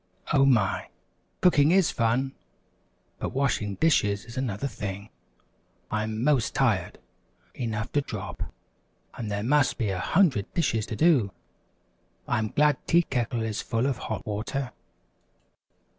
[0.33, 0.89] "Oh, my,
[1.41, 2.33] cooking is fun
[3.19, 5.09] but washing dishes is another thing.
[5.91, 6.97] I'm 'most tired
[7.53, 8.41] enough to drop,
[9.13, 11.31] and there must be a hundred dishes to do!
[12.27, 14.71] I'm glad Tea Kettle is full of hot water."